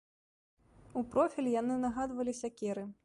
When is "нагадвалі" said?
1.85-2.33